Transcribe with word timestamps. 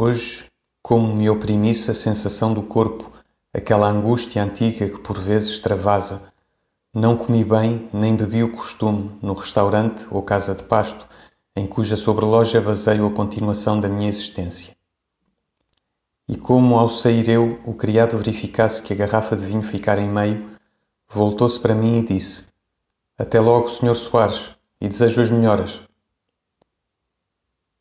Hoje, 0.00 0.44
como 0.80 1.12
me 1.12 1.28
oprimisse 1.28 1.90
a 1.90 1.94
sensação 1.94 2.54
do 2.54 2.62
corpo, 2.62 3.10
aquela 3.52 3.88
angústia 3.88 4.40
antiga 4.40 4.88
que 4.88 5.00
por 5.00 5.18
vezes 5.18 5.48
extravasa, 5.50 6.32
não 6.94 7.16
comi 7.16 7.42
bem 7.42 7.90
nem 7.92 8.14
bebi 8.14 8.44
o 8.44 8.52
costume 8.52 9.10
no 9.20 9.32
restaurante 9.32 10.06
ou 10.08 10.22
casa 10.22 10.54
de 10.54 10.62
pasto, 10.62 11.04
em 11.56 11.66
cuja 11.66 11.96
sobreloja 11.96 12.60
vazeio 12.60 13.08
a 13.08 13.10
continuação 13.10 13.80
da 13.80 13.88
minha 13.88 14.08
existência. 14.08 14.76
E 16.28 16.36
como 16.36 16.78
ao 16.78 16.88
sair 16.88 17.28
eu, 17.28 17.58
o 17.64 17.74
criado 17.74 18.16
verificasse 18.18 18.80
que 18.80 18.92
a 18.92 18.96
garrafa 18.96 19.34
de 19.34 19.46
vinho 19.46 19.64
ficara 19.64 20.00
em 20.00 20.08
meio, 20.08 20.48
voltou-se 21.08 21.58
para 21.58 21.74
mim 21.74 21.98
e 21.98 22.04
disse: 22.04 22.44
Até 23.18 23.40
logo, 23.40 23.66
Sr. 23.66 23.96
Soares, 23.96 24.50
e 24.80 24.86
desejo 24.86 25.20
as 25.20 25.30
melhoras. 25.32 25.87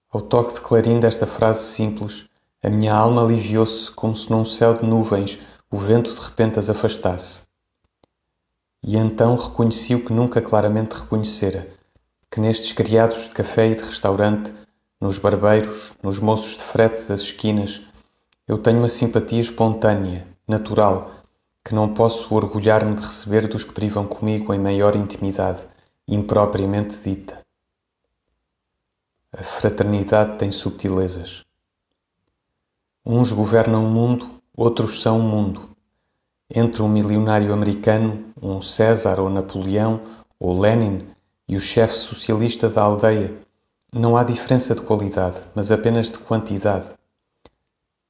Ao 0.09 0.21
toque 0.21 0.53
de 0.53 0.61
clarim 0.61 1.02
desta 1.02 1.27
frase 1.27 1.63
simples, 1.63 2.29
a 2.63 2.70
minha 2.70 2.93
alma 2.93 3.23
aliviou-se 3.23 3.91
como 3.91 4.15
se 4.15 4.31
num 4.31 4.45
céu 4.45 4.73
de 4.73 4.85
nuvens 4.85 5.38
o 5.70 5.75
vento 5.75 6.13
de 6.13 6.20
repente 6.21 6.57
as 6.57 6.70
afastasse. 6.70 7.41
E 8.81 8.95
então 8.95 9.35
reconheci 9.35 9.95
o 9.95 10.05
que 10.05 10.13
nunca 10.13 10.41
claramente 10.41 10.93
reconhecera, 10.93 11.67
que 12.31 12.39
nestes 12.39 12.71
criados 12.71 13.23
de 13.23 13.29
café 13.29 13.67
e 13.67 13.76
de 13.76 13.84
restaurante, 13.84 14.54
nos 14.99 15.17
barbeiros, 15.17 15.91
nos 16.01 16.20
moços 16.20 16.55
de 16.55 16.63
frete 16.63 17.01
das 17.04 17.20
esquinas, 17.20 17.82
eu 18.48 18.57
tenho 18.57 18.79
uma 18.79 18.87
simpatia 18.87 19.41
espontânea, 19.41 20.26
natural, 20.48 21.12
que 21.65 21.76
não 21.76 21.93
posso 21.93 22.34
orgulhar-me 22.34 22.95
de 22.95 23.01
receber 23.01 23.45
dos 23.45 23.65
que 23.65 23.73
privam 23.73 24.07
comigo 24.07 24.54
em 24.54 24.60
maior 24.60 24.95
intimidade, 24.95 25.67
impropriamente 26.07 26.95
dita. 27.04 27.45
A 29.40 29.43
fraternidade 29.43 30.40
tem 30.40 30.49
subtilezas. 30.49 31.46
Uns 33.05 33.32
governam 33.32 33.85
o 33.85 33.88
mundo, 33.88 34.27
outros 34.55 34.99
são 34.99 35.20
o 35.20 35.21
mundo. 35.21 35.70
Entre 36.49 36.82
um 36.82 36.90
milionário 36.90 37.54
americano, 37.54 38.34
um 38.41 38.60
César 38.63 39.20
ou 39.20 39.29
Napoleão 39.29 40.02
ou 40.40 40.60
Lenin 40.60 41.07
e 41.48 41.55
o 41.55 41.60
chefe 41.62 41.94
socialista 41.94 42.68
da 42.68 42.82
aldeia, 42.82 43.32
não 43.94 44.18
há 44.18 44.24
diferença 44.24 44.74
de 44.74 44.82
qualidade, 44.82 45.38
mas 45.54 45.72
apenas 45.72 46.10
de 46.10 46.18
quantidade. 46.18 46.96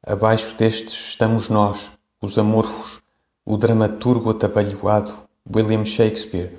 Abaixo 0.01 0.55
destes 0.55 0.93
estamos 0.93 1.49
nós, 1.49 1.91
os 2.21 2.37
amorfos, 2.37 3.01
o 3.45 3.57
dramaturgo 3.57 4.29
atabalhoado 4.29 5.13
William 5.53 5.83
Shakespeare, 5.83 6.57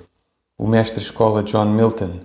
o 0.55 0.67
mestre-escola 0.67 1.41
John 1.41 1.65
Milton, 1.65 2.19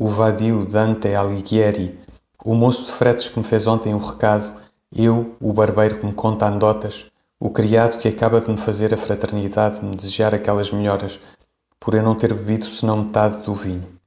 o 0.00 0.08
vadio 0.08 0.64
Dante 0.64 1.14
Alighieri, 1.14 1.94
o 2.42 2.54
moço 2.54 2.86
de 2.86 2.92
fretes 2.92 3.28
que 3.28 3.38
me 3.38 3.44
fez 3.44 3.66
ontem 3.66 3.92
o 3.92 3.98
recado, 3.98 4.50
eu, 4.90 5.36
o 5.38 5.52
barbeiro 5.52 5.98
que 5.98 6.06
me 6.06 6.14
conta 6.14 6.48
andotas, 6.48 7.08
o 7.38 7.50
criado 7.50 7.98
que 7.98 8.08
acaba 8.08 8.40
de 8.40 8.50
me 8.50 8.56
fazer 8.56 8.94
a 8.94 8.96
fraternidade 8.96 9.78
de 9.78 9.84
me 9.84 9.94
desejar 9.94 10.34
aquelas 10.34 10.72
melhoras, 10.72 11.20
por 11.78 11.94
eu 11.94 12.02
não 12.02 12.14
ter 12.14 12.32
bebido 12.32 12.64
senão 12.64 13.04
metade 13.04 13.42
do 13.42 13.52
vinho. 13.52 13.99